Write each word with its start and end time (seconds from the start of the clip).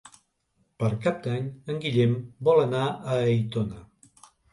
Per 0.83 0.87
Cap 1.03 1.19
d'Any 1.27 1.49
en 1.73 1.77
Guillem 1.83 2.15
vol 2.47 2.61
anar 2.63 2.81
a 2.87 3.19
Aitona. 3.27 3.83